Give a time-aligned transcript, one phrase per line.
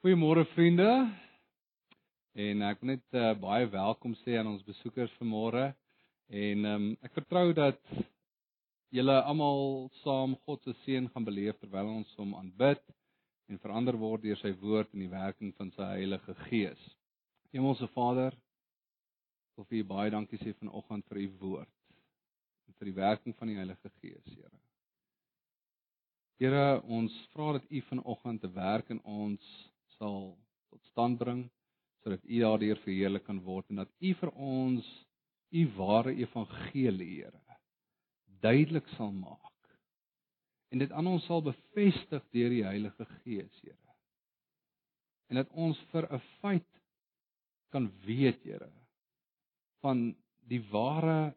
[0.00, 0.86] Goeiemôre vriende.
[2.32, 5.66] En ek wil net uh, baie welkom sê aan ons besoekers vanmôre.
[6.32, 7.76] En um, ek vertrou dat
[8.96, 12.80] julle almal saam God se seën gaan beleef terwyl ons hom aanbid
[13.52, 16.86] en verander word deur sy woord en die werking van sy Heilige Gees.
[17.52, 18.38] Hemelse Vader,
[19.52, 21.74] wil vir u baie dankie sê vanoggend vir u woord
[22.70, 24.62] en vir die werking van die Heilige Gees, Here.
[26.40, 29.44] Here, ons vra dat u vanoggend te werk in ons
[30.00, 30.32] sal
[30.72, 31.44] tot stand bring
[32.00, 34.88] sodat U daardeur verheerlik kan word en dat U vir ons
[35.50, 37.56] U ware evangelie, Here,
[38.40, 39.72] duidelik sal maak.
[40.70, 43.96] En dit aan ons sal bevestig deur die Heilige Gees, Here.
[45.30, 46.70] En dat ons vir 'n feit
[47.74, 48.70] kan weet, Here,
[49.82, 50.14] van
[50.48, 51.34] die ware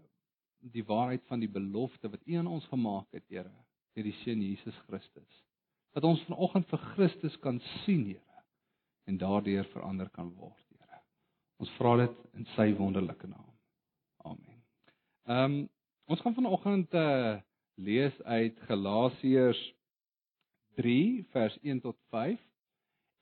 [0.63, 3.51] die waarheid van die belofte wat U aan ons gemaak het, Here,
[3.95, 5.43] deur die Seun Jesus Christus.
[5.93, 8.32] Dat ons vanoggend vir Christus kan sien, Here
[9.03, 10.99] en daardeur verander kan word, Here.
[11.61, 13.49] Ons vra dit in sy wonderlike naam.
[14.23, 14.59] Amen.
[15.27, 15.63] Ehm um,
[16.11, 17.39] ons gaan vanoggend uh
[17.75, 19.59] lees uit Galasiërs
[20.75, 22.39] 3 vers 1 tot 5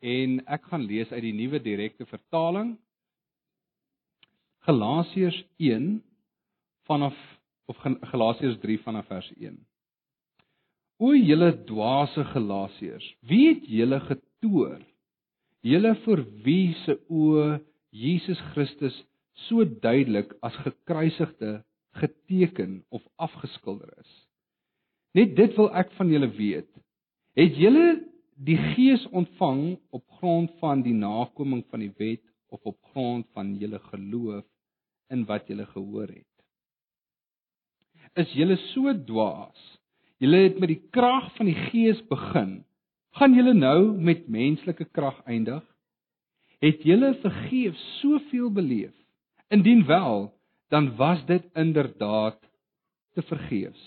[0.02, 2.74] en ek gaan lees uit die nuwe direkte vertaling.
[4.68, 6.02] Galasiërs 1
[6.90, 7.18] vanaf
[7.72, 7.78] of
[8.12, 9.56] Galasiërs 3 vanaf vers 1.
[11.02, 14.82] O julle dwaase Galasiërs, wie het julle getoer
[15.62, 17.60] julle vir wie se oë
[17.92, 18.96] Jesus Christus
[19.48, 21.62] so duidelik as gekruisigde
[22.00, 24.12] geteken of afgeskilder is.
[25.18, 26.70] Net dit wil ek van julle weet.
[27.36, 27.88] Het julle
[28.42, 33.54] die Gees ontvang op grond van die nakoming van die wet of op grond van
[33.60, 34.48] julle geloof
[35.12, 36.28] in wat julle gehoor het?
[38.20, 39.60] Is julle so dwaas?
[40.22, 42.62] Julle het met die krag van die Gees begin
[43.20, 45.64] gaan julle nou met menslike krag eindig?
[46.62, 48.94] Het julle vergeef soveel beleef?
[49.50, 50.30] Indien wel,
[50.70, 52.40] dan was dit inderdaad
[53.14, 53.84] te vergeefs.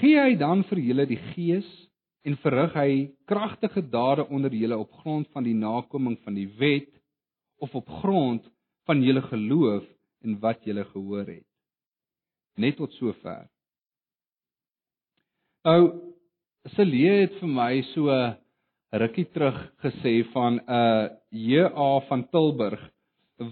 [0.00, 1.68] Gee hy dan vir julle die Gees
[2.24, 2.92] en verrig hy
[3.28, 6.88] kragtige dade onder julle op grond van die nakoming van die wet
[7.60, 8.46] of op grond
[8.88, 9.84] van julle geloof
[10.24, 11.46] en wat julle gehoor het?
[12.56, 13.44] Net tot sover.
[15.68, 16.09] Nou
[16.68, 18.12] Celie het vir my so
[18.92, 22.80] rukkie terug gesê van 'n uh, JA van Tilburg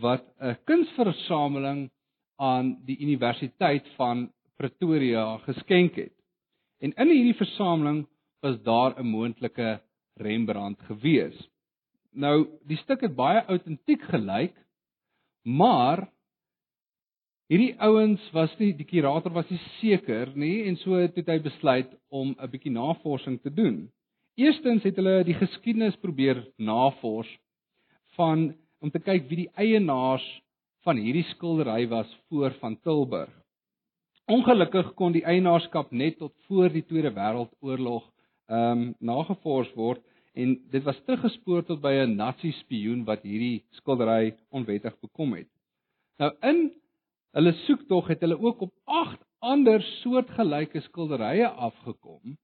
[0.03, 1.91] wat 'n kunsversameling
[2.37, 6.13] aan die Universiteit van Pretoria geskenk het.
[6.81, 8.07] En in hierdie versameling
[8.43, 9.81] was daar 'n moontlike
[10.17, 11.49] Rembrandt gewees.
[12.13, 14.55] Nou, die stuk het baie autentiek gelyk,
[15.43, 16.13] maar
[17.49, 21.89] Hierdie ouens was nie die kurator was nie seker nie en so het hy besluit
[22.13, 23.89] om 'n bietjie navorsing te doen.
[24.37, 27.29] Eerstens het hulle die geskiedenis probeer navors
[28.17, 28.53] van
[28.85, 30.27] om te kyk wie die eienaars
[30.85, 33.33] van hierdie skildery was voor van Tilburg.
[34.29, 38.05] Ongelukkig kon die eienaarskap net tot voor die Tweede Wêreldoorlog
[38.49, 40.05] ehm um, nagevors word
[40.35, 45.49] en dit was teruggespoor tot by 'n Nazi spioen wat hierdie skildery onwettig bekom het.
[46.19, 46.71] Nou in
[47.39, 52.35] hulle soektog het hulle ook op 8 ander soortgelyke skilderye afgekom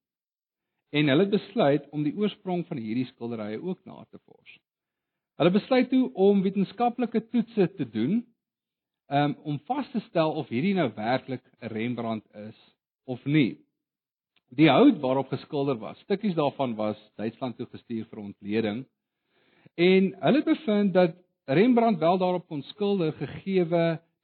[0.95, 4.53] en hulle het besluit om die oorsprong van hierdie skilderye ook na te vors.
[5.35, 8.21] Hulle besluit toe om wetenskaplike toetse te doen
[9.11, 12.59] um, om vas te stel of hierdie nou werklik 'n Rembrandt is
[13.03, 13.59] of nie.
[14.55, 18.85] Die hout waarop geskilder was, stukkies daarvan was Duitsland toe gestuur vir ontleding
[19.75, 23.65] en hulle bevind dat Rembrandt wel daarop kon skilder gegee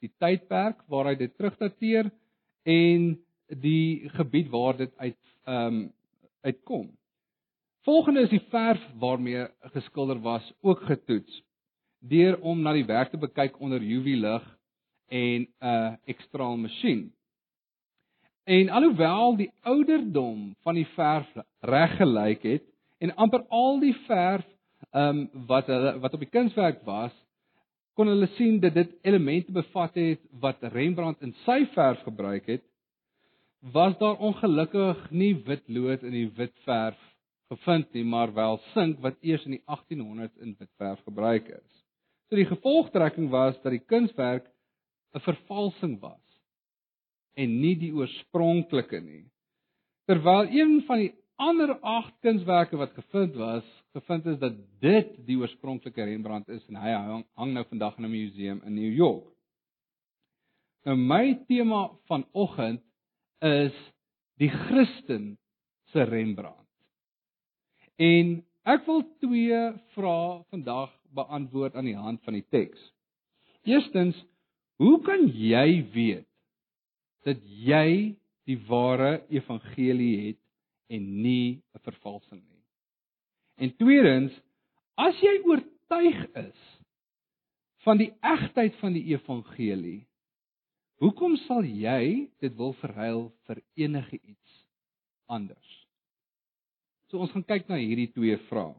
[0.01, 2.09] die tydperk waar hy dit terugdateer
[2.63, 3.11] en
[3.61, 5.81] die gebied waar dit uit ehm um,
[6.41, 6.87] uitkom.
[7.85, 11.41] Volgende is die verf waarmee geskilder was ook getoets
[12.01, 14.45] deur om na die werk te bekyk onder UV lig
[15.07, 17.11] en 'n uh, ekstraal masjien.
[18.43, 21.29] En alhoewel die ouderdom van die verf
[21.59, 22.63] reg gelyk het
[22.97, 24.45] en amper al die verf
[24.91, 27.13] ehm um, wat hulle wat op die kunswerk was
[27.95, 32.63] kon hulle sien dat dit elemente bevat het wat Rembrandt in sy verf gebruik het,
[33.61, 36.97] was daar ongelukkig nie wit lood in die wit verf
[37.51, 41.71] gevind nie, maar wel sink wat eers in die 1800s in wit verf gebruik is.
[42.29, 44.47] So die gevolgtrekking was dat die kunswerk
[45.13, 46.23] 'n vervalsing was
[47.35, 49.25] en nie die oorspronklike nie.
[50.07, 55.37] Terwyl een van die ander 8 kunswerke wat gevind was, gevind is dat dit die
[55.39, 59.27] oorspronklike Rembrandt is en hy hang, hang nou vandag in 'n museum in New York.
[60.85, 62.81] Nou my tema vanoggend
[63.41, 63.75] is
[64.37, 65.37] die Christen
[65.91, 66.69] se Rembrandt.
[67.97, 69.61] En ek wil twee
[69.95, 72.81] vrae vandag beantwoord aan die hand van die teks.
[73.63, 74.17] Eerstens,
[74.81, 76.27] hoe kan jy weet
[77.25, 78.15] dat jy
[78.49, 80.39] die ware evangelie het
[80.89, 82.50] en nie 'n vervalsing nie?
[83.61, 84.33] En tweedens,
[84.97, 86.69] as jy oortuig is
[87.85, 89.99] van die egtheid van die evangelie,
[91.01, 94.57] hoekom sal jy dit wil verruil vir enige iets
[95.29, 95.77] anders?
[97.09, 98.73] So ons gaan kyk na hierdie twee vrae.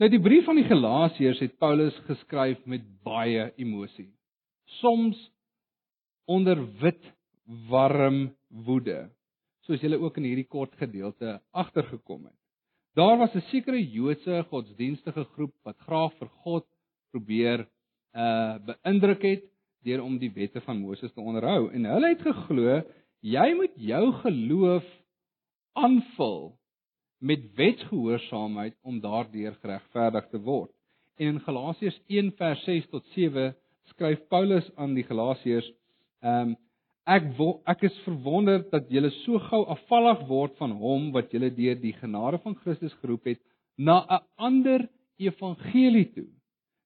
[0.00, 4.08] Nou die brief aan die Galasiërs het Paulus geskryf met baie emosie.
[4.80, 5.18] Soms
[6.30, 7.04] onder wit
[7.68, 8.30] warm
[8.64, 9.10] woede,
[9.66, 12.36] soos julle ook in hierdie kort gedeelte agtergekom het.
[12.94, 16.66] Daar was 'n sekere Joodse godsdienstige groep wat graag vir God
[17.12, 17.68] probeer
[18.14, 19.44] uh beïndruk het
[19.84, 22.82] deur om die wette van Moses te onderhou en hulle het geglo
[23.22, 24.86] jy moet jou geloof
[25.72, 26.58] aanvul
[27.20, 30.72] met wetsgehoorsaamheid om daardeur geregverdig te word.
[31.20, 33.54] En in Galasiërs 1 vers 6 tot 7
[33.92, 35.68] skryf Paulus aan die Galasiërs:
[36.22, 36.56] "Ehm um,
[37.08, 41.50] ek wo, ek is verwonder dat julle so gou afvallig word van hom wat julle
[41.54, 43.40] deur die genade van Christus geroep het
[43.78, 44.88] na 'n ander
[45.18, 46.28] evangelie toe,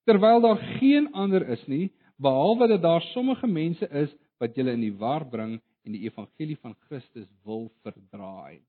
[0.07, 4.81] terwyl daar geen ander is nie behalwe dat daar sommige mense is wat julle in
[4.81, 8.61] die war bring en die evangelie van Christus wil verdraai."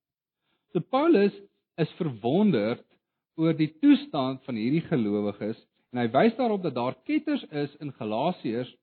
[0.74, 1.34] So Paulus
[1.78, 2.86] is verwonderd
[3.38, 5.60] oor die toestand van hierdie gelowiges
[5.92, 8.76] en hy wys daarop dat daar ketters is in Galasiërs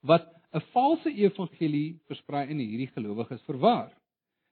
[0.00, 3.90] wat 'n valse evangelie versprei in hierdie gelowiges verwar.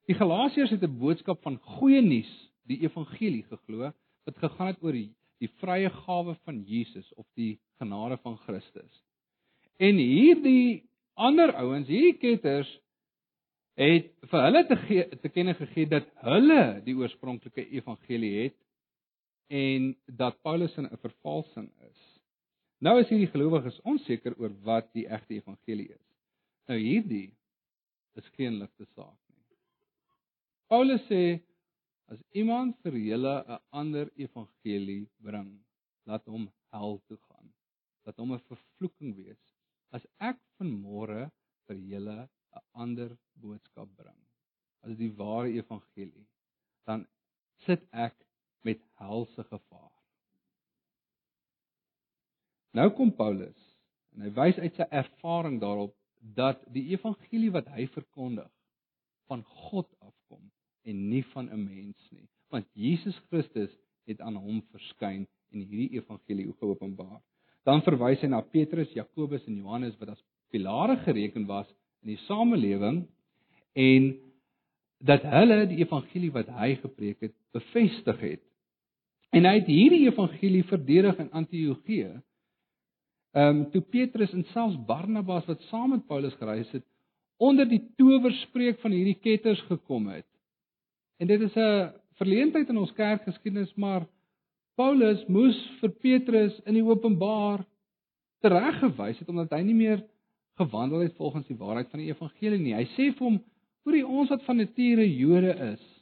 [0.08, 2.32] Die Galasiërs het 'n boodskap van goeie nuus,
[2.68, 3.92] die evangelie geglo
[4.24, 9.02] wat gegaan het oor die, die vrye gawe van Jesus of die genade van Christus.
[9.78, 10.84] En hierdie
[11.14, 12.70] ander ouens, hierdie ketters
[13.74, 18.58] het vir hulle te gee, te kenne gegee dat hulle die oorspronklike evangelie het
[19.48, 22.13] en dat Paulus 'n vervalsing is.
[22.82, 26.06] Nou is hierdie gelowiges onseker oor wat die egte evangelie is.
[26.68, 27.28] Nou hierdie
[28.18, 29.58] is geen ligte saak nie.
[30.72, 31.40] Paulus sê
[32.12, 35.52] as iemand vir julle 'n ander evangelie bring,
[36.06, 37.48] laat hom hel toe gaan.
[38.04, 39.40] Laat hom 'n vervloeking wees.
[39.92, 41.30] As ek vanmôre
[41.68, 44.20] vir julle 'n ander boodskap bring.
[44.82, 46.26] As die ware evangelie,
[46.86, 47.06] dan
[47.66, 48.26] sit ek
[48.64, 49.93] met helse gevaar.
[52.74, 53.58] Nou kom Paulus
[54.14, 55.94] en hy wys uit sy ervaring daarop
[56.34, 58.50] dat die evangelie wat hy verkondig
[59.30, 60.42] van God afkom
[60.84, 63.70] en nie van 'n mens nie, want Jesus Christus
[64.06, 67.20] het aan hom verskyn en hierdie evangelie geopenbaar.
[67.64, 71.70] Dan verwys hy na Petrus, Jakobus en Johannes wat as pilare gereken was
[72.02, 73.06] in die samelewing
[73.72, 74.10] en
[74.98, 78.42] dat hulle die evangelie wat hy gepreek het bevestig het.
[79.34, 82.22] En hy het hierdie evangelie verdedig in Antiochië.
[83.34, 86.84] Ehm um, toe Petrus en selfs Barnabas wat saam met Paulus gereis het,
[87.42, 90.26] onder die towerspreek van hierdie ketters gekom het.
[91.18, 94.06] En dit is 'n verleentheid in ons kerkgeskiedenis, maar
[94.76, 97.64] Paulus moes vir Petrus in die openbaar
[98.40, 100.04] tereggewys het omdat hy nie meer
[100.56, 102.74] gewandel het volgens die waarheid van die evangelie nie.
[102.74, 103.40] Hy sê vir hom:
[103.82, 105.94] "Hoerie ons wat van nature Jode is,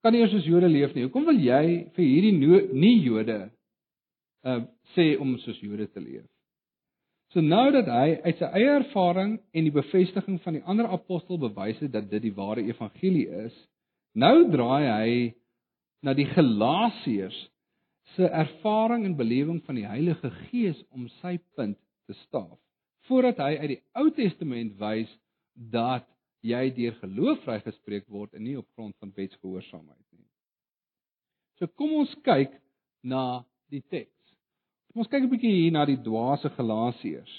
[0.00, 1.02] kan nie eers as Jode leef nie.
[1.02, 1.64] Hoekom wil jy
[1.96, 2.32] vir hierdie
[2.72, 3.50] nie Jode
[4.44, 4.62] uh
[4.94, 6.26] sê om soos Jode te leef?"
[7.30, 11.38] So nou dat hy uit sy eie ervaring en die bevestiging van die ander apostel
[11.38, 13.54] bewys het dat dit die ware evangelie is,
[14.14, 15.12] nou draai hy
[16.02, 17.38] na die Galasiërs
[18.16, 21.78] se ervaring en belewing van die Heilige Gees om sy punt
[22.08, 22.58] te staaf
[23.08, 25.10] voordat hy uit die Ou Testament wys
[25.72, 26.06] dat
[26.46, 30.28] jy deur geloof vrygespreek word en nie op grond van wetsgehoorsaamheid nie.
[31.58, 32.54] So kom ons kyk
[33.02, 33.42] na
[33.72, 34.19] die teks.
[34.90, 37.34] Kom ons kyk 'n bietjie hier na die dwaase Galasiërs.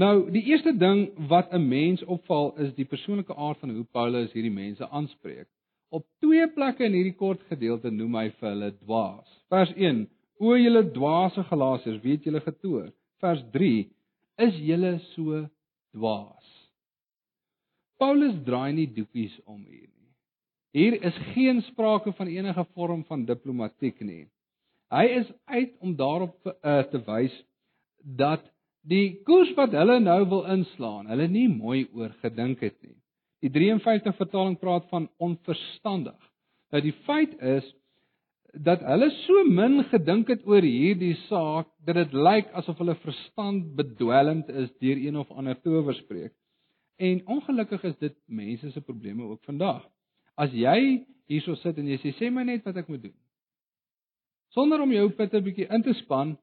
[0.00, 4.32] Nou, die eerste ding wat 'n mens opval is die persoonlike aard van hoe Paulus
[4.32, 5.48] hierdie mense aanspreek.
[5.90, 9.28] Op twee plekke in hierdie kort gedeelte noem hy vir hulle dwaas.
[9.50, 12.92] Vers 1: O julle dwaase Galasiërs, weet julle getoor.
[13.20, 13.42] Vers
[14.40, 15.46] is julle so
[15.92, 16.46] dwaas.
[18.00, 20.12] Paulus draai nie doekies om hier nie.
[20.72, 24.28] Hier is geen sprake van enige vorm van diplomatiek nie.
[24.90, 27.34] Hy is uit om daarop uh, te wys
[28.02, 28.42] dat
[28.90, 32.96] die koers wat hulle nou wil inslaan, hulle nie mooi oor gedink het nie.
[33.44, 36.18] Die 53 vertaling praat van onverstandig.
[36.72, 37.68] Nou die feit is
[38.66, 43.70] dat hulle so min gedink het oor hierdie saak dat dit lyk asof hulle verstand
[43.78, 46.34] bedwelmd is deur een of ander towerspreek.
[46.98, 49.86] En ongelukkig is dit mense se probleme ook vandag.
[50.34, 53.19] As jy hierso sit en jy sê sê my net wat ek moet doen.
[54.54, 56.34] Sonder om jou pitte bietjie in te span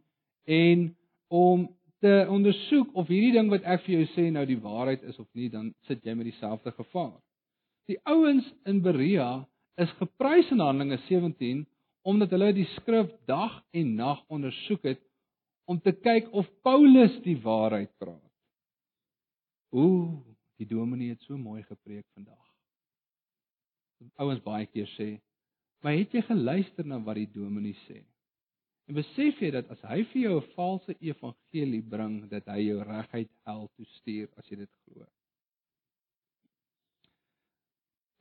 [0.48, 0.88] en
[1.28, 1.68] om
[2.00, 5.28] te ondersoek of hierdie ding wat ek vir jou sê nou die waarheid is of
[5.36, 7.18] nie, dan sit jy met dieselfde gevaar.
[7.90, 9.48] Die ouens in Berea
[9.82, 11.66] is geprys in Handelinge 17
[12.08, 15.02] omdat hulle die skrif dag en nag ondersoek het
[15.68, 18.24] om te kyk of Paulus die waarheid praat.
[19.76, 20.24] Ooh,
[20.56, 22.44] die dominee het so mooi gepreek vandag.
[24.22, 25.10] Ouens baie keer sê,
[25.84, 28.04] "Maar het jy geluister na wat die dominee sê?"
[28.88, 32.80] En besef jy dat as hy vir jou 'n valse evangelie bring, dat hy jou
[32.84, 35.06] reguit hel toe stuur as jy dit glo.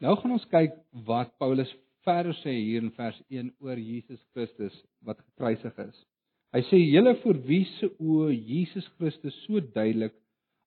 [0.01, 0.75] Nou gaan ons kyk
[1.07, 1.73] wat Paulus
[2.05, 6.05] verder sê hier in vers 1 oor Jesus Christus wat gekruisig is.
[6.53, 10.15] Hy sê julle vir wie se oë Jesus Christus so duidelik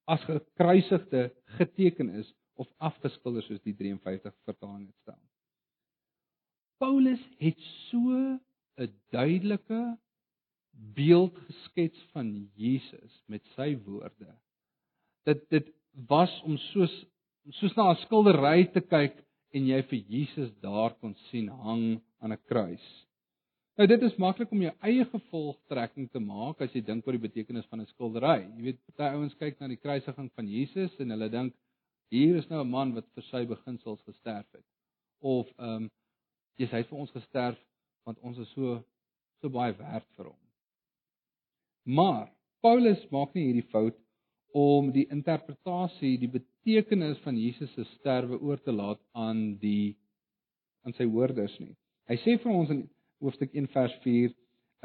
[0.09, 1.29] as gekruisigde
[1.59, 5.28] geteken is of afgeskilder soos die 53 vertaling dit staan.
[6.79, 7.59] Paulus het
[7.89, 8.39] so
[8.79, 9.97] 'n duidelike
[10.95, 14.31] beeld geskets van Jesus met sy woorde.
[15.23, 15.73] Dit dit
[16.07, 17.05] was om soos
[17.49, 19.15] soos na 'n skildery te kyk
[19.51, 22.87] en jy vir Jesus daar kon sien hang aan 'n kruis.
[23.77, 27.27] Nou dit is maklik om jou eie gevolgtrekking te maak as jy dink oor die
[27.27, 28.41] betekenis van 'n skildery.
[28.57, 31.53] Jy weet, baie ouens kyk na die kruisiging van Jesus en hulle dink
[32.09, 34.65] hier is nou 'n man wat vir sy beginsels gesterf het.
[35.21, 35.89] Of ehm um,
[36.59, 37.59] Jesus het vir ons gesterf
[38.07, 38.79] want ons is so
[39.39, 40.39] so baie werd vir hom.
[41.87, 42.27] Maar
[42.61, 43.95] Paulus maak nie hierdie fout
[44.57, 49.95] om die interpretasie, die betekenis van Jesus se sterwe oor te laat aan die
[50.83, 51.75] aan sy hoorders nie.
[52.09, 52.83] Hy sê vir ons in
[53.23, 54.33] hoofstuk 1 vers 4,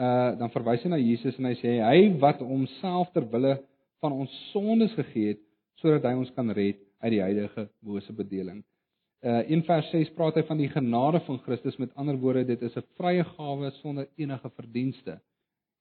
[0.04, 3.56] uh dan verwys hy na Jesus en hy sê hy wat homself ter wille
[4.02, 5.42] van ons sondes gegee het
[5.80, 8.62] sodat hy ons kan red uit die huidige bose bedeling.
[9.24, 12.62] Uh in vers 6 praat hy van die genade van Christus met ander woorde dit
[12.62, 15.20] is 'n vrye gawe sonder enige verdienste.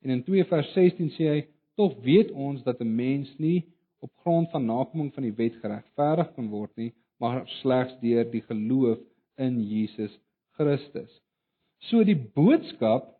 [0.01, 1.41] En in 2 vers 16 sê hy
[1.75, 3.65] tog weet ons dat 'n mens nie
[3.99, 8.41] op grond van nakoming van die wet geregverdig kan word nie, maar slegs deur die
[8.41, 8.99] geloof
[9.37, 10.19] in Jesus
[10.57, 11.21] Christus.
[11.89, 13.11] So die boodskap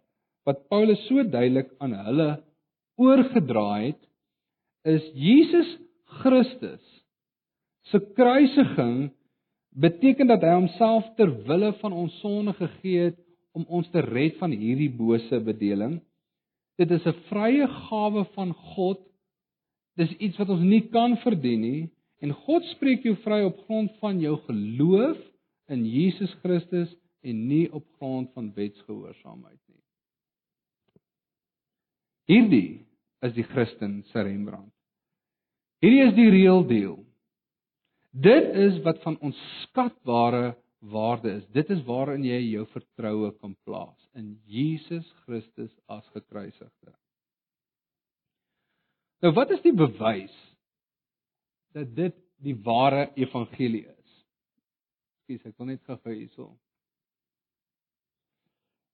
[0.46, 2.44] wat Paulus so duidelik aan hulle
[2.96, 4.00] oorgedra het
[4.84, 5.78] is Jesus
[6.22, 6.84] Christus
[7.92, 9.12] se kruisiging
[9.74, 13.20] beteken dat hy homself ter wille van ons sonde gegee het
[13.58, 16.00] om ons te red van hierdie bose bedeling.
[16.78, 19.00] Dit is 'n vrye gawe van God.
[19.98, 21.90] Dis iets wat ons nie kan verdien nie
[22.22, 25.18] en God spreek jou vry op grond van jou geloof
[25.68, 29.84] in Jesus Christus en nie op grond van wetsgehoorsaamheid nie.
[32.26, 32.86] Hierdie
[33.22, 34.74] is die Christen se Rembrandt.
[35.84, 36.98] Hierdie is die real deal.
[38.14, 40.54] Dit is wat van ons skatbare
[40.86, 41.46] waarde is.
[41.56, 46.94] Dit is waarin jy jou vertroue kan plaas in Jesus Christus as gekruisigde.
[49.24, 50.36] Nou wat is die bewys
[51.74, 54.14] dat dit die ware evangelie is?
[55.24, 56.52] Skus, ek wil net gou hierso.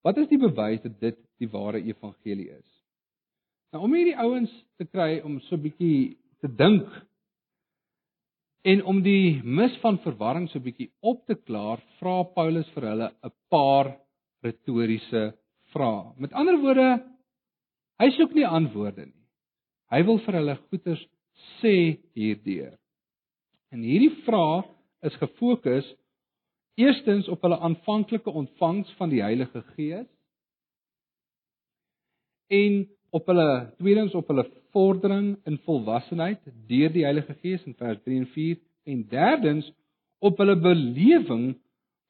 [0.05, 2.67] Wat is die bewys dat dit die ware evangelie is?
[3.73, 6.87] Nou om hierdie ouens te kry om so 'n bietjie te dink
[8.63, 13.11] en om die mis van verwarring so bietjie op te klaar, vra Paulus vir hulle
[13.23, 13.95] 'n paar
[14.43, 15.33] retoriese
[15.73, 16.13] vrae.
[16.17, 17.03] Met ander woorde,
[17.99, 19.25] hy soek nie antwoorde nie.
[19.91, 21.07] Hy wil vir hulle goeters
[21.61, 22.77] sê hierdeur.
[23.71, 24.63] En hierdie vrae
[25.03, 25.95] is gefokus
[26.79, 30.07] Eerstens op hulle aanvanklike ontvangs van die Heilige Gees
[32.47, 32.77] en
[33.15, 38.19] op hulle tweedens op hulle vordering in volwassenheid deur die Heilige Gees in vers 3
[38.23, 38.59] en 4
[38.93, 39.71] en derdens
[40.19, 41.53] op hulle belewing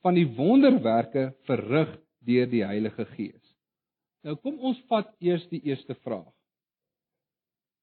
[0.04, 3.44] van die wonderwerke verrig deur die Heilige Gees.
[4.24, 6.32] Nou kom ons vat eers die eerste vraag.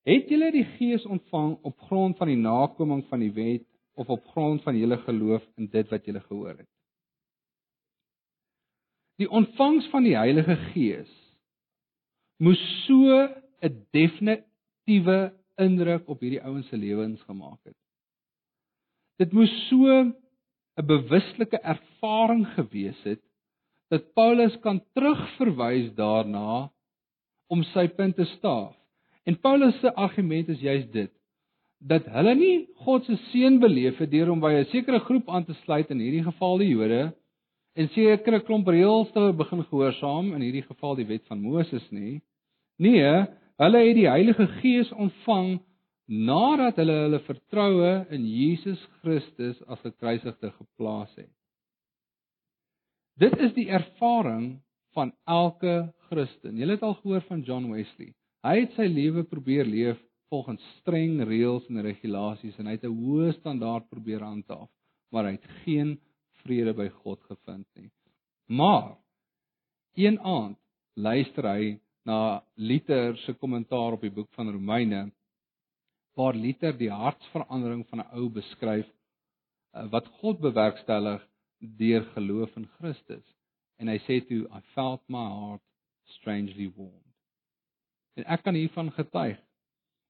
[0.07, 4.27] Het julle die Gees ontvang op grond van die nakoming van die wet of op
[4.35, 6.69] grond van julle geloof in dit wat julle gehoor het?
[9.17, 11.13] Die ontvangs van die Heilige Gees
[12.39, 13.29] moes so
[13.63, 17.77] 'n definitiewe indruk op hierdie ouens se lewens gemaak het.
[19.19, 20.15] Dit moes so 'n
[20.87, 23.23] bewuslike ervaring gewees het
[23.89, 26.71] dat Paulus kan terugverwys daarna
[27.47, 28.75] om sy punt te staaf.
[29.25, 31.13] En Paulus se argument is juist dit
[31.79, 35.45] dat hulle nie God se seën beleef het deur om by 'n sekere groep aan
[35.45, 37.15] te sluit in hierdie geval die Jode
[37.77, 42.23] en sekere klomp reëls te begin gehoorsaam in hierdie geval die wet van Moses nie.
[42.81, 43.11] Nee,
[43.61, 45.59] hulle het die Heilige Gees ontvang
[46.07, 51.33] nadat hulle hulle vertroue in Jesus Christus as gekruisigde geplaas het.
[53.17, 54.59] Dit is die ervaring
[54.97, 56.57] van elke Christen.
[56.57, 58.13] Jy het al gehoor van John Wesley.
[58.47, 60.01] Hy het sy lewe probeer leef
[60.33, 64.69] volgens streng reëls en regulasies en hy het 'n hoë standaard probeer handhaaf,
[65.13, 65.99] maar hy het geen
[66.47, 67.91] vrede by God gevind nie.
[68.47, 68.95] Maar
[69.95, 70.59] een aand
[70.95, 71.77] luister hy
[72.07, 75.09] na Luther se kommentaar op die boek van Romeine
[76.17, 81.27] waar Luther die hartsverandering van 'n ou beskryf eh, wat God bewerkstellig
[81.59, 83.27] deur geloof in Christus.
[83.77, 85.65] En hy sê toe I felt my heart
[86.17, 87.17] strangely warmed.
[88.17, 89.41] En ek kan hiervan getuig.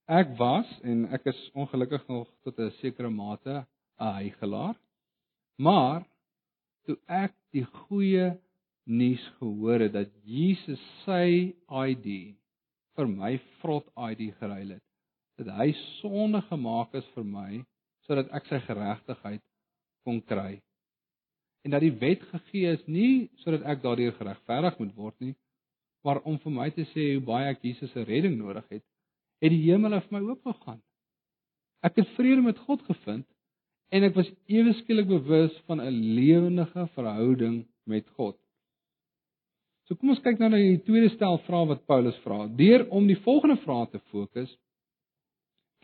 [0.06, 3.66] Ek was en ek is ongelukkig nog tot 'n sekere mate
[3.98, 4.76] 'n heigelaar.
[5.56, 6.06] Maar
[6.86, 8.32] toe ek die goeie
[8.86, 12.08] nuus gehoor het dat Jesus sy ID
[12.96, 14.84] vir my vrot ID geruil het,
[15.36, 17.50] dat hy sonde gemaak is vir my
[18.06, 19.42] sodat ek sy geregtigheid
[20.06, 20.60] kon kry
[21.66, 25.32] en dat die wet gegee is nie sodat ek daardeur geregverdig moet word nie,
[26.06, 28.84] maar om vir my te sê hoe baie ek Jesus se redding nodig het,
[29.42, 30.78] het die hemel vir my oopgegaan.
[31.82, 33.26] Ek het vrede met God gevind
[33.94, 38.36] en ek was ewe skielik bewus van 'n lewendige verhouding met God.
[39.86, 42.46] So kom ons kyk nou na die tweede stel vrae wat Paulus vra.
[42.46, 44.50] Deur om die volgende vrae te fokus,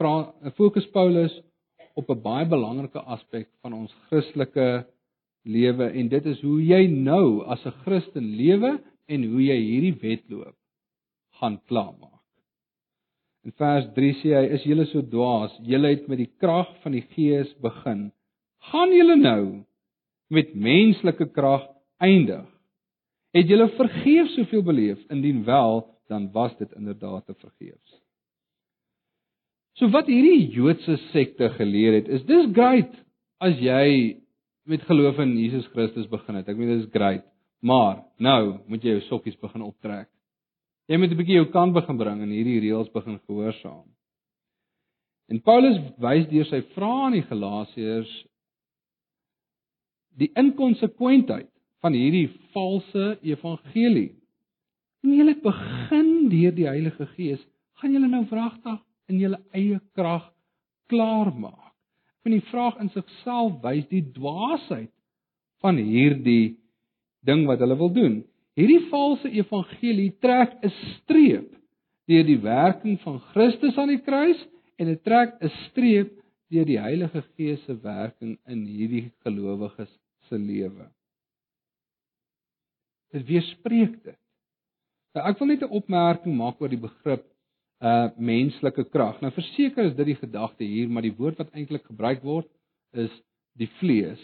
[0.01, 1.41] vra fokus Paulus
[1.95, 4.87] op 'n baie belangrike aspek van ons Christelike
[5.45, 9.99] lewe en dit is hoe jy nou as 'n Christen lewe en hoe jy hierdie
[10.01, 10.57] wedloop
[11.41, 12.12] gaan klaarmaak.
[13.43, 15.55] In vers 3 sê hy: "Is julle so dwaas?
[15.67, 18.13] Julle het met die krag van die Gees begin.
[18.71, 19.43] Gaan julle nou
[20.31, 21.67] met menslike krag
[21.99, 22.47] eindig?
[23.35, 25.01] Het julle vergeef soveel beleef?
[25.11, 27.99] Indien wel, dan was dit inderdaad te vergeefs."
[29.81, 32.93] So wat hierdie Joodse sekte geleer het, is dis great
[33.41, 34.23] as jy
[34.69, 36.49] met geloof in Jesus Christus begin het.
[36.49, 37.25] Ek meen dit is great.
[37.63, 40.12] Maar nou moet jy jou sokkies begin optrek.
[40.93, 43.87] Jy moet 'n bietjie jou kant begin bring en hierdie reëls begin gehoorsaam.
[45.33, 48.11] En Paulus wys deur sy vrae aan die Galasiërs
[50.21, 51.49] die inkonsekwentheid
[51.81, 54.11] van hierdie valse evangelie.
[55.01, 57.41] En julle begin deur die Heilige Gees,
[57.81, 58.77] gaan julle nou wragtig
[59.09, 60.29] in julle eie krag
[60.93, 61.73] klaarmaak
[62.23, 64.93] van die vraag in sigself wys die dwaasheid
[65.65, 66.59] van hierdie
[67.25, 68.21] ding wat hulle wil doen.
[68.59, 71.51] Hierdie valse evangelie trek 'n streep
[72.11, 74.41] deur die werking van Christus aan die kruis
[74.77, 76.11] en dit trek 'n streep
[76.53, 79.93] deur die Heilige Gees se werking in hierdie gelowiges
[80.29, 80.91] se lewe.
[83.13, 84.21] Dit weerspreek dit.
[85.15, 87.25] Nou ek wil net 'n opmerking maak oor die begrip
[87.81, 89.21] uh menslike krag.
[89.21, 92.49] Nou verseker is dit die gedagte hier, maar die woord wat eintlik gebruik word
[92.93, 93.11] is
[93.59, 94.21] die vlees.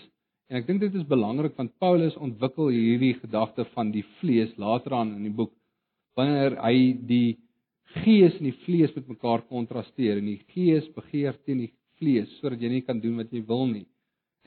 [0.49, 4.97] En ek dink dit is belangrik want Paulus ontwikkel hierdie gedagte van die vlees later
[4.97, 5.53] aan in die boek
[6.17, 7.37] wanneer hy die
[8.03, 12.65] gees en die vlees met mekaar kontrasteer en die gees begeer teen die vlees sodat
[12.65, 13.85] jy nie kan doen wat jy wil nie.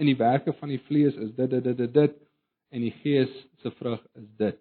[0.01, 2.17] En die werke van die vlees is dit dit dit dit, dit
[2.71, 4.57] en die gees se vrug is dit.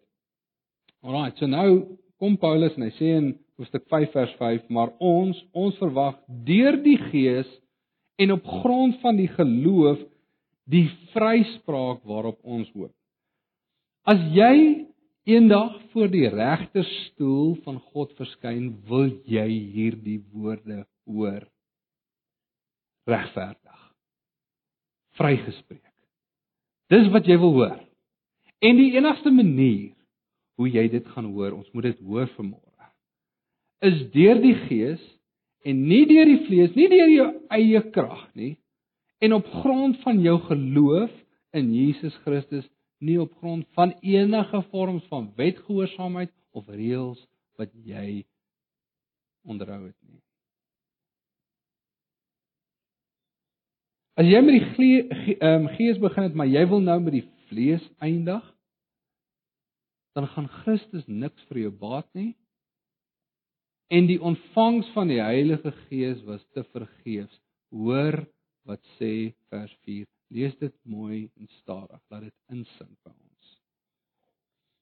[1.00, 5.40] Alraai, so nou kom Paulus en hy sê in hoofstuk 5 vers 5, maar ons
[5.56, 7.48] ons verwag deur die Gees
[8.20, 10.02] en op grond van die geloof
[10.70, 12.94] die vryspraak waarop ons hoop.
[14.08, 14.86] As jy
[15.28, 21.44] eendag voor die regterstoel van God verskyn, wil jy hierdie woorde hoor.
[23.10, 23.78] Regverdig.
[25.18, 25.86] Vrygespreek.
[26.90, 27.78] Dis wat jy wil hoor.
[28.60, 29.92] En die enigste manier
[30.60, 31.54] hoe jy dit gaan hoor.
[31.56, 32.90] Ons moet dit hoor vanmôre.
[33.86, 35.02] Is deur die Gees
[35.64, 38.54] en nie deur die vlees, nie deur jou eie krag nie.
[39.20, 41.10] En op grond van jou geloof
[41.50, 47.20] in Jesus Christus, nie op grond van enige vorms van wetgehoorsaamheid of reëls
[47.60, 48.24] wat jy
[49.44, 50.20] onderhou het nie.
[54.20, 57.84] As jy met die ehm, gees begin het, maar jy wil nou met die vlees
[58.04, 58.44] eindig,
[60.16, 62.34] dan gaan Christus niks vir jou baat nie.
[63.90, 67.40] En die ontvangs van die Heilige Gees was te vergeefs.
[67.74, 68.22] Hoor
[68.68, 70.06] wat sê vers 4.
[70.30, 73.52] Lees dit mooi en stadig, laat dit insink by ons.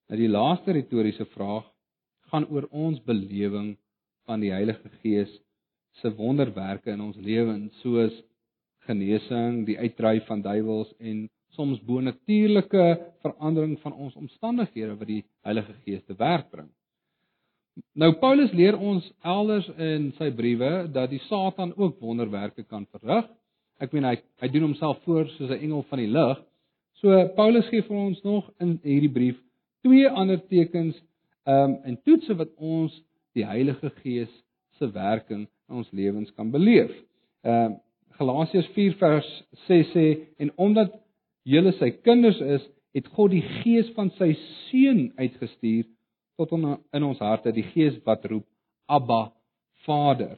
[0.09, 1.67] Nou die laaste retoriese vraag
[2.33, 3.75] gaan oor ons belewing
[4.29, 5.33] van die Heilige Gees
[6.01, 8.15] se wonderwerke in ons lewens, soos
[8.89, 12.85] genesing, die uitdryf van duiwels en soms bonatuurlike
[13.25, 16.69] verandering van ons omstandighede wat die Heilige Gees te werk bring.
[17.99, 23.29] Nou Paulus leer ons elders in sy briewe dat die Satan ook wonderwerke kan verrig.
[23.79, 26.39] Ek meen hy hy doen homself voor soos 'n engel van die lig.
[27.01, 29.39] So Paulus gee vir ons nog in hierdie brief
[29.87, 30.97] twee ander tekens
[31.45, 32.95] ehm um, en toetse wat ons
[33.33, 34.33] die Heilige Gees
[34.79, 36.91] se werking in ons lewens kan beleef.
[37.43, 37.77] Ehm uh,
[38.19, 39.27] Galasiërs 4 vers
[39.69, 40.07] 6 sê
[40.43, 40.95] en omdat
[41.47, 42.65] julle sy kinders is,
[42.97, 44.33] het God die Gees van sy
[44.67, 45.87] seun uitgestuur
[46.39, 48.47] tot in ons harte, die Gees wat roep
[48.91, 49.29] Abba
[49.87, 50.35] Vader.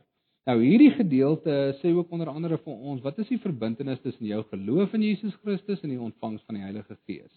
[0.50, 4.40] Nou hierdie gedeelte sê ook onder andere vir ons, wat is die verbintenis tussen jou
[4.50, 7.30] geloof in Jesus Christus en die ontvangs van die Heilige Gees?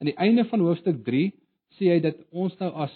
[0.00, 1.30] Aan die einde van hoofstuk 3
[1.78, 2.92] sê hy dat ons nou as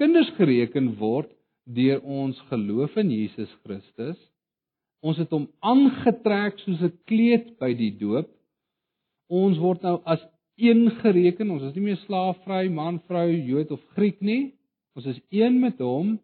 [0.00, 1.28] kinders gereken word
[1.68, 4.16] deur ons geloof in Jesus Christus.
[5.04, 8.30] Ons het hom aangetrek soos 'n kleed by die doop.
[9.28, 10.24] Ons word nou as
[10.56, 11.50] een gereken.
[11.50, 14.54] Ons is nie meer slaafvry, man, vrou, Jood of Griek nie.
[14.96, 16.18] Ons is een met hom.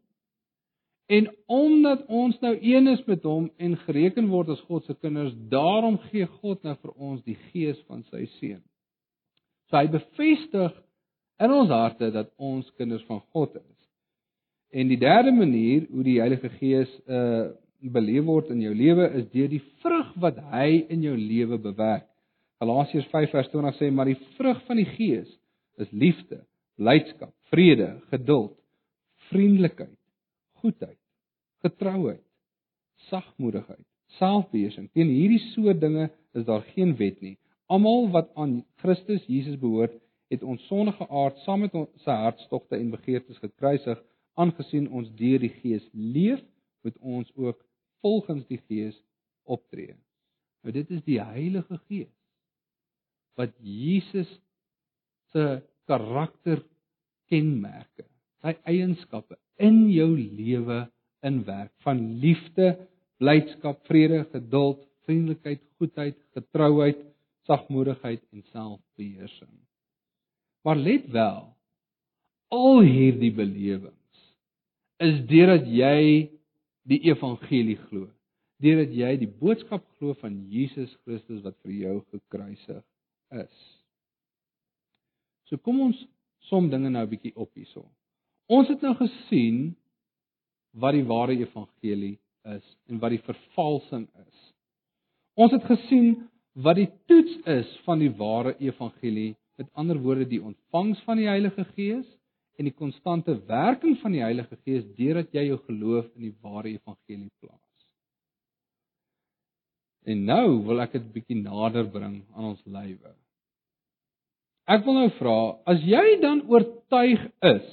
[1.09, 5.33] En omdat ons nou een is met hom en gereken word as God se kinders,
[5.49, 8.61] daarom gee God nou vir ons die gees van sy seun.
[9.69, 10.77] So hy bevestig
[11.41, 13.79] in ons harte dat ons kinders van God is.
[14.77, 19.29] En die derde manier hoe die Heilige Gees uh beleef word in jou lewe is
[19.31, 22.09] deur die vrug wat hy in jou lewe bewerk.
[22.59, 25.31] Galasiërs 5:20 sê maar die vrug van die Gees
[25.79, 26.41] is liefde,
[26.75, 28.57] blydskap, vrede, geduld,
[29.31, 29.95] vriendelikheid,
[30.59, 30.98] goedheid,
[31.65, 32.25] getrouheid,
[33.09, 33.85] sagmoedigheid,
[34.19, 34.89] selfbeheersing.
[34.93, 37.37] Teen hierdie soort dinge is daar geen wet nie.
[37.69, 39.95] Almal wat aan Christus Jesus behoort,
[40.33, 44.01] het ons sondige aard saam met ons se hartstogte en begeertes gekruisig
[44.39, 46.43] aangesien ons deur die Gees leef,
[46.85, 47.59] moet ons ook
[48.05, 48.97] volgens die Gees
[49.49, 49.97] optree.
[50.63, 52.13] Nou dit is die Heilige Gees
[53.39, 54.31] wat Jesus
[55.31, 56.65] se karakter
[57.31, 58.03] kenmerke,
[58.43, 60.81] sy eienskappe in jou lewe
[61.27, 62.75] inwerk van liefde,
[63.19, 67.01] blydskap, vrede, geduld, vriendelikheid, goedheid, getrouheid,
[67.49, 69.55] sagmoedigheid en selfbeheersing.
[70.67, 71.57] Maar let wel,
[72.49, 73.99] al hierdie belewing
[74.99, 76.29] is deurdat jy
[76.89, 78.09] die evangelie glo.
[78.63, 82.83] Deurdat jy die boodskap glo van Jesus Christus wat vir jou gekruisig
[83.39, 83.67] is.
[85.49, 86.01] So kom ons
[86.49, 87.87] som dinge nou 'n bietjie op hierso.
[88.49, 89.77] Ons het nou gesien
[90.73, 92.17] wat die ware evangelie
[92.49, 94.45] is en wat die vervalsing is.
[95.39, 96.29] Ons het gesien
[96.59, 101.29] wat die toets is van die ware evangelie, met ander woorde die ontvangs van die
[101.29, 102.07] Heilige Gees
[102.59, 106.71] en die konstante werking van die Heilige Gees deurdat jy jou geloof in die ware
[106.71, 107.65] evangelie plaas.
[110.09, 113.13] En nou wil ek dit bietjie nader bring aan ons lywe.
[114.69, 115.39] Ek wil nou vra,
[115.71, 117.69] as jy dan oortuig is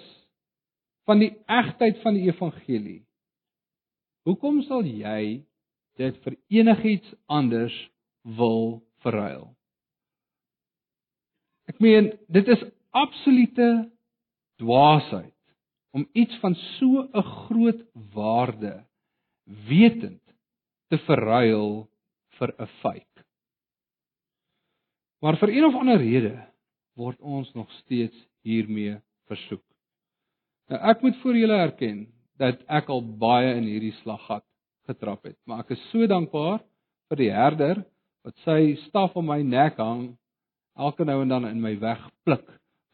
[1.06, 3.02] van die egtheid van die evangelie,
[4.26, 5.44] hoekom sal jy
[6.00, 7.76] dit vir enigiets anders
[8.38, 9.52] wil verruil?
[11.70, 12.66] Ek meen, dit is
[12.96, 13.70] absolute
[14.62, 15.34] dwaasheid
[15.96, 17.82] om iets van so 'n groot
[18.14, 18.86] waarde
[19.68, 20.22] wetend
[20.90, 21.88] te verruil
[22.38, 23.16] vir 'n feit.
[25.22, 26.36] Maar vir een of ander rede
[26.94, 29.65] word ons nog steeds hiermee versoek.
[30.72, 32.06] Nou ek moet voor julle erken
[32.42, 34.44] dat ek al baie in hierdie slaggat
[34.90, 36.62] getrap het, maar ek is so dankbaar
[37.10, 37.84] vir die herder
[38.26, 40.08] wat sy staf om my nek hang
[40.76, 42.48] elke nou en dan in my weg pluk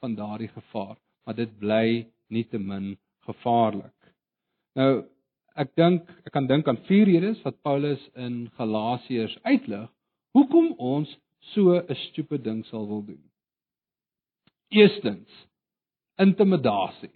[0.04, 2.96] van daardie gevaar maar dit bly nietemin
[3.28, 3.96] gevaarlik.
[4.76, 5.04] Nou
[5.60, 9.90] ek dink ek kan dink aan vier redes wat Paulus in Galasiërs uitlig
[10.36, 11.12] hoekom ons
[11.54, 13.24] so 'n stupid ding sal wil doen.
[14.72, 15.30] Eerstens,
[16.18, 17.12] intimidasie.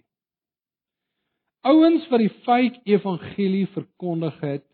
[1.66, 4.64] Ouens wat die fake evangelie verkondig het,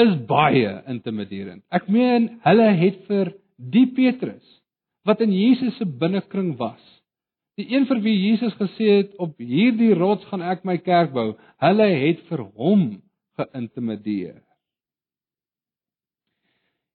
[0.00, 1.60] is baie intimiderend.
[1.68, 4.58] Ek meen, hulle het vir die Petrus
[5.04, 6.80] wat in Jesus se binnekring was,
[7.60, 11.34] Die een vir wie Jesus gesê het op hierdie rots gaan ek my kerk bou,
[11.60, 12.86] hulle het vir hom
[13.36, 14.40] geïntimideer.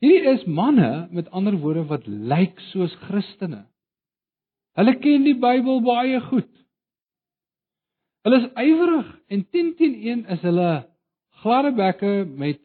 [0.02, 3.66] Hierdie is manne met ander woorde wat lyk soos Christene.
[4.78, 6.50] Hulle ken die Bybel baie goed.
[8.28, 10.72] Hulle is ywerig en 10 teen 1 is hulle
[11.40, 12.58] gladde bekke met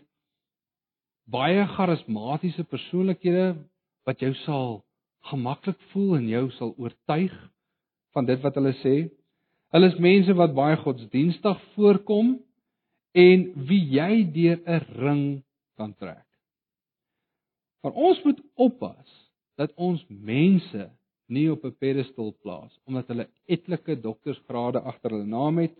[1.30, 3.44] baie charismatiese persoonlikhede
[4.02, 4.80] wat jou sal
[5.30, 7.36] gemaklik voel en jou sal oortuig
[8.10, 8.96] van dit wat hulle sê.
[9.70, 12.34] Hulle is mense wat baie godsdienstig voorkom
[13.22, 15.24] en wie jy deur 'n ring
[15.78, 16.26] kan trek.
[17.86, 19.14] Maar ons moet oppas
[19.54, 20.90] dat ons mense
[21.32, 25.76] nie op 'n pedestal plaas omdat hulle etlike doktorsgrade agter hulle naam het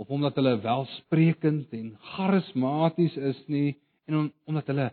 [0.00, 4.90] of omdat hulle welsprekend en charismaties is nie en om, omdat hulle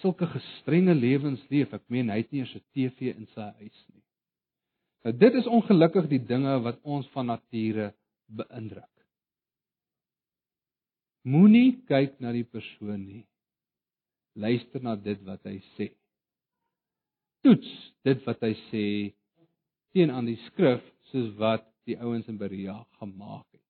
[0.00, 1.72] sulke gestrenge lewens leef.
[1.72, 4.02] Ek meen hy het nie eens 'n TV in sy huis nie.
[5.04, 7.92] Nou dit is ongelukkig die dinge wat ons van nature
[8.26, 8.90] beïndruk.
[11.22, 13.24] Moenie kyk na die persoon nie.
[14.34, 15.92] Luister na dit wat hy sê.
[17.42, 17.70] Toets
[18.06, 18.86] dit wat hy sê
[19.92, 23.64] teen aan die skrif soos wat die ouens in Berea gemaak het.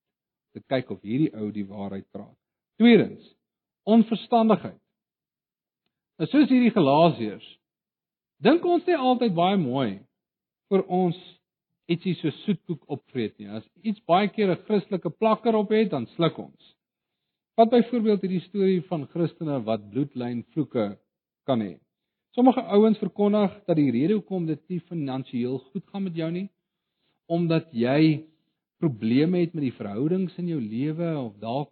[0.53, 2.37] Te kyk of hierdie ou die waarheid praat.
[2.77, 3.25] Tweedens,
[3.89, 4.79] onverstandigheid.
[6.21, 7.47] Nou soos hierdie Galasiërs
[8.43, 9.89] dink ons nie altyd baie mooi
[10.71, 11.17] vir ons
[11.91, 13.49] ietsie so soetkoek opvreet nie.
[13.49, 16.75] As iets baie keer 'n Christelike plakker op het, dan sluk ons.
[17.57, 20.97] Wat byvoorbeeld hierdie storie van Christene wat bloedlyn vloeke
[21.45, 21.82] kan hê.
[22.33, 26.47] Sommige ouens verkondig dat die rede hoekom dit nie finansiëel goed gaan met jou nie,
[27.29, 28.23] omdat jy
[28.81, 31.69] probleme het met die verhoudings in jou lewe of dalk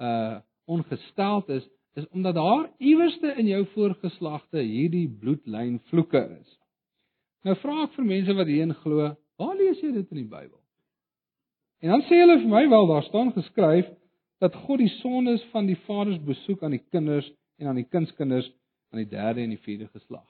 [0.00, 1.64] uh ongesteld is,
[1.96, 6.50] is omdat daar iewerste in jou voorgeslagte hierdie bloedlyn vloeke is.
[7.48, 9.06] Nou vra ek vir mense wat hierin glo,
[9.40, 10.58] waar lees jy dit in die Bybel?
[11.80, 13.88] En dan sê hulle vir my wel daar staan geskryf
[14.44, 18.52] dat God die sondes van die vaders besoek aan die kinders en aan die kindskinders
[18.90, 20.26] aan die derde en die vierde geslag.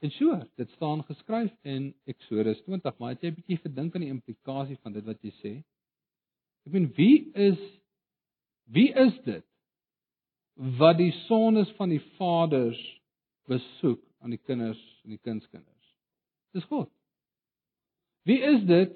[0.00, 4.00] En so, dit staan geskryf in Eksodus 20, maar het jy 'n bietjie gedink aan
[4.06, 5.52] die implikasie van dit wat jy sê?
[6.66, 7.60] Ek meen, wie is
[8.64, 9.44] wie is dit
[10.54, 12.80] wat die sondes van die vaders
[13.48, 15.96] besoek aan die kinders en die kindskinders?
[16.52, 16.90] Dis God.
[18.22, 18.94] Wie is dit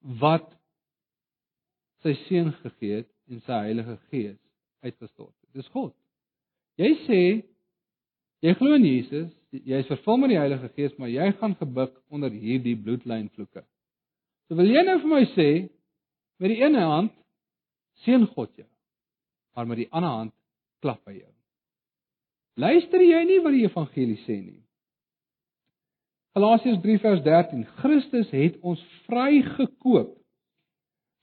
[0.00, 0.48] wat
[2.02, 4.40] sy seun gegee het en sy Heilige Gees
[4.82, 5.52] uitgestort het?
[5.54, 5.94] Dis God.
[6.80, 7.22] Jy sê
[8.42, 11.94] Jy glo in Jesus, jy is vervul met die Heilige Gees, maar jy gaan gebuk
[12.10, 13.62] onder hierdie bloedlyn vloeke.
[14.48, 15.48] So wil jy nou vir my sê
[16.42, 17.14] met die een hand
[18.02, 18.66] seën God jou,
[19.54, 20.34] maar met die ander hand
[20.82, 21.30] klap hy jou.
[22.58, 24.58] Luister jy nie wat die evangelie sê nie?
[26.36, 27.64] Galasiërs 3 vers 13.
[27.78, 30.16] Christus het ons vrygekoop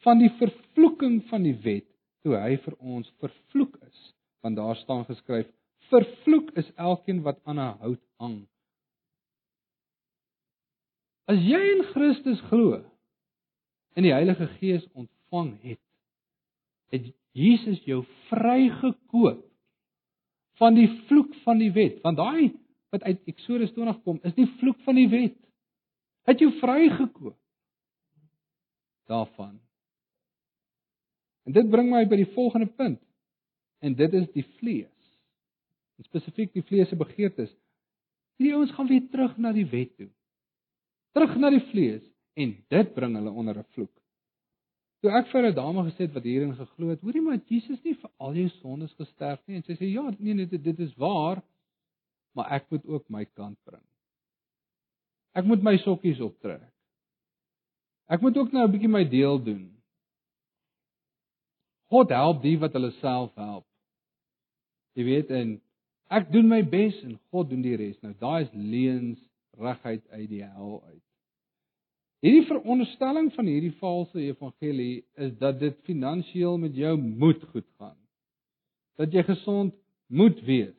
[0.06, 1.88] van die vervloeking van die wet
[2.24, 4.04] toe hy vir ons vervloek is.
[4.46, 5.50] Want daar staan geskryf
[5.90, 8.48] vervloek is elkeen wat aan 'n hout hang.
[11.30, 12.82] As jy in Christus glo
[13.94, 15.82] en die Heilige Gees ontvang het,
[16.90, 19.46] het Jesus jou vrygekoop
[20.60, 22.52] van die vloek van die wet, want daai
[22.90, 25.38] wat uit Eksodus 20 kom, is die vloek van die wet.
[26.26, 27.38] Hy het jou vrygekoop
[29.10, 29.60] daarvan.
[31.46, 33.02] En dit bring my by die volgende punt.
[33.80, 34.99] En dit is die vlees
[36.00, 37.52] en spesifiek die vlees se begeertes.
[38.40, 40.08] Hierdie ouens gaan weer terug na die wet toe.
[41.16, 42.06] Terug na die vlees
[42.40, 43.92] en dit bring hulle onder 'n vloek.
[45.02, 47.96] Toe ek vir 'n dame gesê het wat hierin geglo het, hoorie maar Jesus nie
[47.96, 50.96] vir al jou sondes gesterf nie en sy sê ja, nee nee dit, dit is
[50.96, 51.44] waar,
[52.36, 53.84] maar ek moet ook my kant bring.
[55.34, 56.72] Ek moet my sokkies optrek.
[58.10, 59.76] Ek moet ook nou 'n bietjie my deel doen.
[61.90, 63.66] God help die wat hulle self help.
[64.94, 65.62] Jy weet en
[66.10, 67.98] Ek doen my bes en God doen die res.
[68.02, 69.20] Nou daai is leuns
[69.60, 71.06] reguit uit die hel uit.
[72.26, 77.96] Hierdie veronderstelling van hierdie valse evangelie is dat dit finansiëel met jou moet goed gaan.
[79.00, 79.76] Dat jy gesond
[80.12, 80.76] moet wees.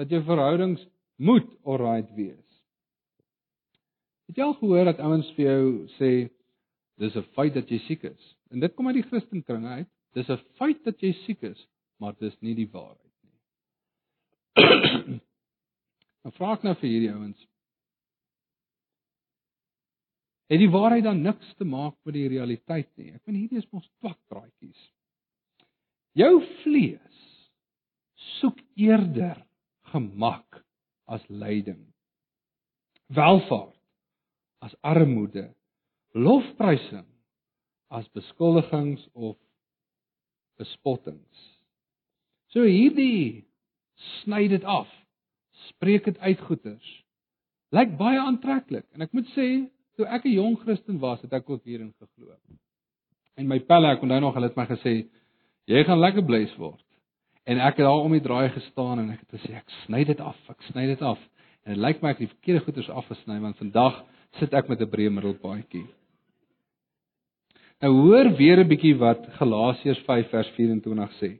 [0.00, 0.82] Dat jou verhoudings
[1.22, 2.42] moet alright wees.
[4.26, 5.64] Het jy al gehoor dat ouens vir jou
[6.00, 6.10] sê
[6.98, 8.36] dis 'n feit dat jy siek is?
[8.50, 9.88] En dit kom uit die Christenkringe uit.
[10.14, 11.66] Dis 'n feit dat jy siek is,
[12.00, 13.05] maar dis nie die waarheid.
[14.56, 17.46] Dan vra ek nou vir hierdie ouens.
[20.46, 23.12] Het die waarheid dan niks te maak met die realiteit nie?
[23.16, 24.82] Ek meen hierdie is mos twakdraadjies.
[26.16, 27.24] Jou vlees
[28.38, 29.42] soek eerder
[29.92, 30.62] gemak
[31.10, 31.82] as lyding.
[33.14, 33.74] Welvaart
[34.64, 35.50] as armoede,
[36.16, 37.06] lofprysing
[37.94, 39.36] as beskuldigings of
[40.58, 41.42] bespottings.
[42.54, 43.44] So hierdie
[43.96, 44.88] sny dit af.
[45.70, 46.92] Spreek dit uit goeters.
[47.74, 51.50] Lyk baie aantreklik en ek moet sê, toe ek 'n jong Christen was, het ek
[51.50, 52.36] ook hierin geglo.
[53.36, 55.08] En my pelle, ek onthou nog, hulle het my gesê,
[55.66, 56.84] jy gaan lekker blys word.
[57.46, 60.20] En ek het daar om die draai gestaan en ek het gesê ek sny dit
[60.20, 61.18] af, ek sny dit af.
[61.64, 64.04] En dit lyk my ek het die verkeerde goeters afgesny want vandag
[64.38, 65.86] sit ek met 'n breë middelpaadjie.
[67.82, 71.38] Nou hoor weer 'n bietjie wat Galasiërs 5 vers 24 sê.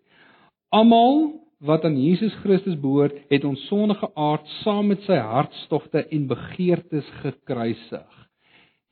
[0.71, 6.29] Almal wat aan Jesus Christus behoort, het ons sondige aard saam met sy hartstogte en
[6.29, 8.21] begeertes gekruisig.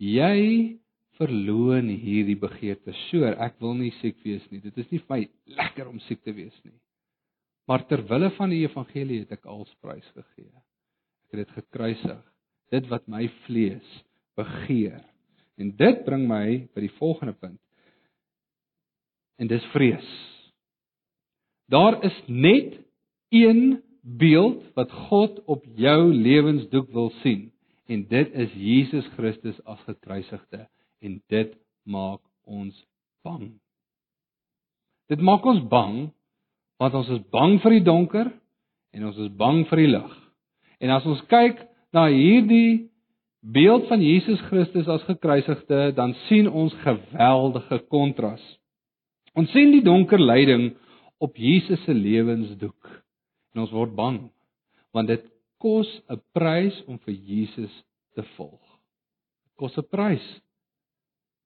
[0.00, 0.79] Jy
[1.18, 2.98] verloon hierdie begeertes.
[3.11, 4.62] So, ek wil nie siek wees nie.
[4.64, 5.20] Dit is nie vir my
[5.61, 6.74] lekker om siek te wees nie.
[7.68, 10.50] Maar ter wille van die evangelie het ek alsprys gegee.
[11.24, 12.22] Ek het dit gekruisig,
[12.74, 13.94] dit wat my vlees
[14.37, 15.00] begeer.
[15.61, 17.61] En dit bring my by die volgende punt.
[19.38, 20.09] En dis vrees.
[21.70, 22.79] Daar is net
[23.29, 27.50] een beeld wat God op jou lewensdoek wil sien
[27.87, 30.66] en dit is Jesus Christus as gekruisigde
[31.00, 31.53] en dit
[31.85, 32.77] maak ons
[33.24, 33.53] bang.
[35.09, 36.11] Dit maak ons bang
[36.81, 38.33] want ons is bang vir die donker
[38.94, 40.16] en ons is bang vir die lig.
[40.85, 42.90] En as ons kyk na hierdie
[43.44, 48.42] beeld van Jesus Christus as gekruisigde, dan sien ons geweldige kontras.
[49.37, 50.72] Ons sien die donker lyding
[51.18, 52.90] op Jesus se lewensdoek
[53.55, 54.20] en ons word bang
[54.94, 55.24] want dit
[55.59, 57.74] kos 'n prys om vir Jesus
[58.14, 58.62] te volg.
[59.44, 60.27] Dit kos 'n prys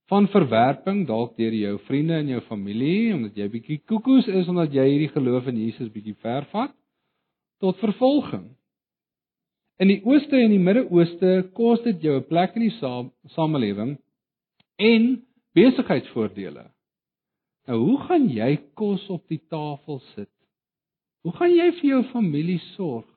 [0.09, 4.73] van verwerping dalk deur jou vriende en jou familie omdat jy bietjie koekoes is omdat
[4.73, 6.75] jy hierdie geloof in Jesus bietjie ver vat
[7.61, 8.49] tot vervolging.
[9.79, 13.99] In die ooste en die Midde-Ooste kos dit jou 'n plek in die saam, samelewing
[14.77, 15.23] en
[15.55, 16.71] besigheidsvoordele.
[17.69, 20.33] Nou hoe gaan jy kos op die tafel sit?
[21.27, 23.09] Hoe gaan jy vir jou familie sorg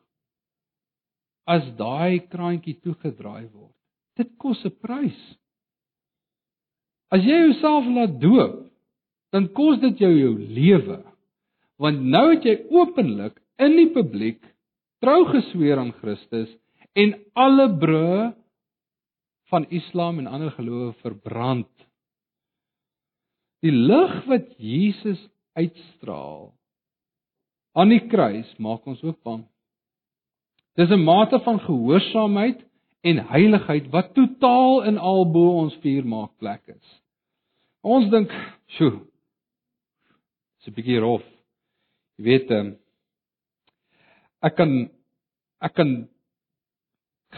[1.47, 3.75] as daai kraantjie toegedraai word?
[4.19, 5.21] Dit kos 'n prys.
[7.11, 8.67] As jy jouself laat doop,
[9.31, 10.99] dan kos dit jou jou lewe.
[11.79, 14.41] Want nou het jy openlik in die publiek
[15.01, 16.51] trou gesweer aan Christus
[16.93, 18.33] en alle broe
[19.51, 21.71] van Islam en ander gelowe verbrand.
[23.61, 25.19] Die lig wat Jesus
[25.57, 26.51] uitstraal
[27.77, 29.43] aan die kruis maak ons ook bang.
[30.75, 32.59] Dis 'n mate van gehoorsaamheid
[33.01, 37.01] en heiligheid wat totaal in al bo ons vuur maak plek is.
[37.83, 38.31] Ons dink,
[38.67, 39.01] "Sjoe.
[40.57, 41.23] Dis 'n bietjie rof."
[42.17, 42.77] Jy weet, um,
[44.43, 44.89] ek kan
[45.61, 46.09] ek kan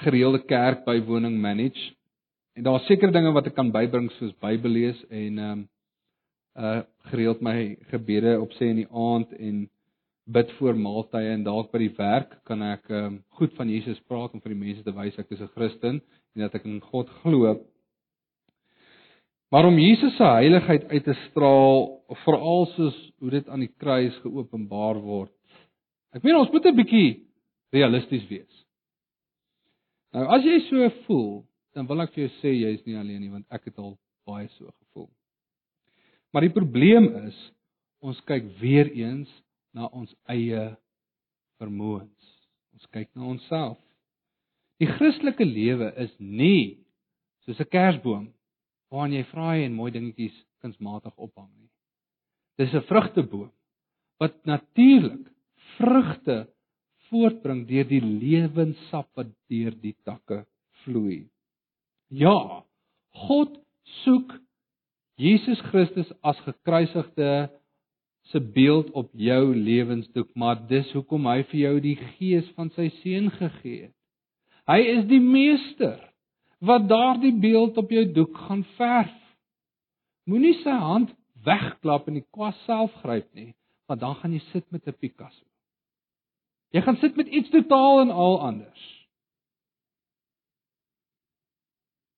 [0.04, 1.94] gereelde kerk bywoning manage
[2.56, 5.70] en daar's sekere dinge wat ek kan bybring soos Bybel lees en ehm um,
[6.56, 9.70] uh gereeld my gebede opsê in die aand en
[10.24, 14.34] bid voor maaltye en dalk by die werk kan ek um, goed van Jesus praat
[14.34, 16.02] om vir die mense te wys ek is 'n Christen
[16.36, 17.60] en dat ek in God glo.
[19.52, 24.16] Maar om Jesus se heiligheid uit te straal, veral soos hoe dit aan die kruis
[24.24, 25.34] geopenbaar word.
[26.16, 27.28] Ek meen ons moet 'n bietjie
[27.72, 28.66] realisties wees.
[30.14, 33.22] Nou as jy so voel, dan wil ek vir jou sê jy is nie alleen
[33.22, 34.83] nie want ek het al baie so gevoel.
[36.34, 37.38] Maar die probleem is
[38.04, 39.30] ons kyk weer eens
[39.74, 40.64] na ons eie
[41.62, 42.32] vermoëns.
[42.74, 43.78] Ons kyk na onsself.
[44.82, 46.82] Die Christelike lewe is nie
[47.46, 48.26] soos 'n kersboom
[48.90, 51.70] waarin jy vrae en mooi dingetjies kunsmatig ophang nie.
[52.58, 53.52] Dis 'n vrugteboom
[54.20, 55.30] wat natuurlik
[55.78, 56.48] vrugte
[57.10, 60.46] voortbring deur die lewenssap wat deur die takke
[60.84, 61.30] vloei.
[62.10, 62.66] Ja,
[63.28, 63.60] God
[64.04, 64.43] soek
[65.24, 67.50] Jesus Christus as gekruisigde
[68.32, 72.90] se beeld op jou lewensdoek, maar dis hoekom hy vir jou die gees van sy
[73.02, 73.96] seun gegee het.
[74.68, 76.00] Hy is die meester
[76.64, 79.16] wat daardie beeld op jou doek gaan verf.
[80.28, 81.12] Moenie sy hand
[81.44, 83.52] wegklap en die kwas self gryp nie,
[83.92, 85.46] want dan gaan jy sit met 'n Picasso.
[86.72, 88.84] Jy gaan sit met iets totaal en al anders.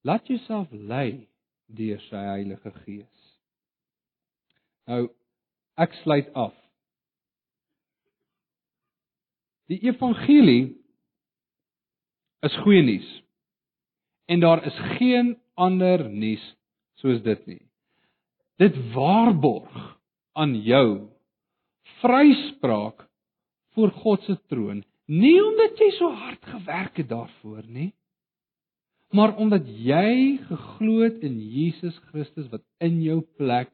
[0.02, 1.28] Laat jouself lei
[1.68, 3.26] deur sy Heilige Gees.
[4.88, 5.08] Nou
[5.82, 6.54] ek sluit af.
[9.70, 10.76] Die evangelie
[12.46, 13.08] is goeie nuus
[14.30, 16.44] en daar is geen ander nuus
[17.02, 17.64] soos dit nie.
[18.62, 19.76] Dit waarborg
[20.38, 21.10] aan jou
[22.02, 23.06] vryspraak
[23.76, 27.92] voor God se troon, nie omdat jy so hard gewerk het daarvoor nie,
[29.14, 33.72] maar omdat jy geglo het in Jesus Christus wat in jou plek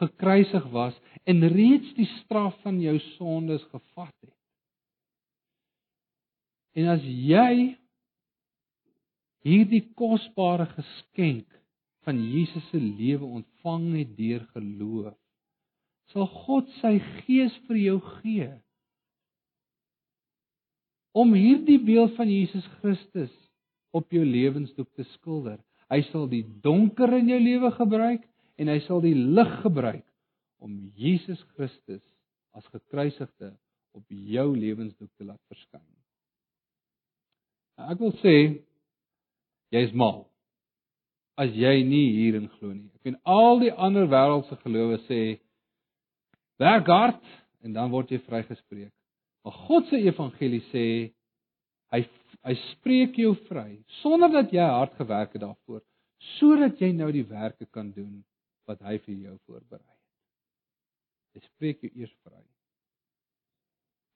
[0.00, 0.96] gekruisig was
[1.28, 4.36] en reeds die straf van jou sondes gevat het.
[6.72, 7.76] En as jy
[9.44, 11.48] hierdie kosbare geskenk
[12.06, 15.18] van Jesus se lewe ontvang het deur geloof,
[16.12, 18.50] sal God sy gees vir jou gee
[21.12, 23.32] om hierdie beeld van Jesus Christus
[23.92, 25.58] op jou lewensdoek te skilder.
[25.92, 28.24] Hy sal die donker in jou lewe gebruik
[28.60, 30.06] en hy sal die lig gebruik
[30.62, 32.04] om Jesus Christus
[32.56, 33.52] as gekruisigde
[33.96, 35.84] op jou lewensdoek te laat verskyn.
[37.76, 38.36] Nou, ek wil sê
[39.72, 40.24] jy is mal
[41.40, 42.90] as jy nie hierin glo nie.
[43.00, 45.20] Ek en al die ander wêreldse gelowe sê
[46.60, 47.22] werk hard
[47.64, 48.92] en dan word jy vrygespreek.
[49.42, 50.86] Maar God se evangelie sê
[51.92, 52.04] hy
[52.46, 55.82] hy spreek jou vry sonder dat jy hard gewerk het daarvoor
[56.38, 58.22] sodat jy nou die werke kan doen
[58.70, 60.00] wat hy vir jou voorberei het.
[61.34, 62.42] Hy spreek jou eers vry.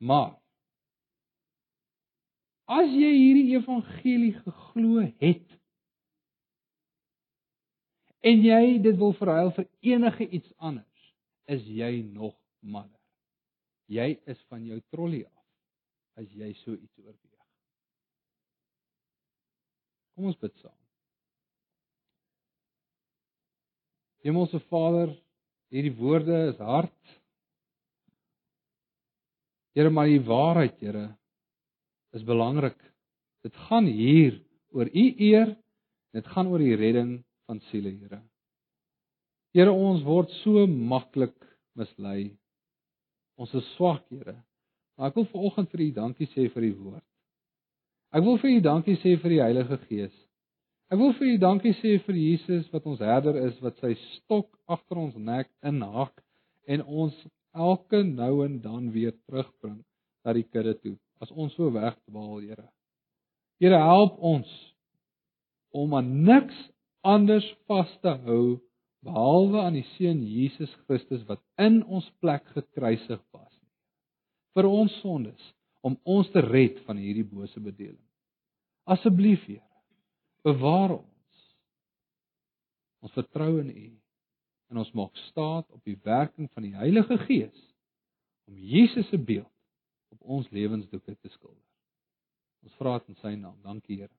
[0.06, 0.36] Maar
[2.76, 5.54] as jy hierdie evangelie geglo het
[8.26, 11.12] en jy dit wil verruil vir enige iets anders,
[11.46, 12.98] is jy nog madder.
[13.86, 17.35] Jy is van jou trollie af as jy so iets oorweeg.
[20.16, 20.74] Kom ons bid saam.
[24.24, 25.12] Hemelse Vader,
[25.70, 26.94] hierdie woorde is hard.
[29.76, 31.10] Here, maar die waarheid, Here,
[32.16, 32.78] is belangrik.
[33.44, 34.40] Dit gaan hier
[34.72, 35.52] oor U eer,
[36.16, 38.22] dit gaan oor die redding van siele, Here.
[39.52, 41.36] Here, ons word so maklik
[41.76, 42.32] mislei.
[43.36, 44.38] Ons is swak, Here.
[44.96, 47.04] Maar ek wil vanoggend vir U dankie sê vir U woord.
[48.16, 50.12] Ek wil vir U dankie sê vir die Heilige Gees.
[50.88, 54.48] Ek wil vir U dankie sê vir Jesus wat ons herder is wat sy stok
[54.72, 56.14] agter ons nek inhak
[56.72, 57.18] en ons
[57.52, 59.82] elke nou en dan weer terugbring
[60.24, 62.68] na die kudde toe as ons so wegdwaal, Here.
[63.60, 64.48] Here help ons
[65.76, 66.56] om aan niks
[67.04, 68.56] anders vas te hou
[69.04, 73.52] behalwe aan die seun Jesus Christus wat in ons plek gekruisig was
[74.56, 75.52] vir ons sondes
[75.84, 78.05] om ons te red van hierdie bose bedeling.
[78.86, 79.62] Asseblief, Here,
[80.46, 81.46] bewaar ons.
[83.02, 83.88] Ons vertrou in U
[84.70, 87.64] en ons maak staat op die werking van die Heilige Gees
[88.46, 89.50] om Jesus se beeld
[90.14, 91.62] op ons lewensdoeke te skilder.
[92.62, 93.58] Ons vra dit in sy naam.
[93.62, 94.14] Dankie, Here.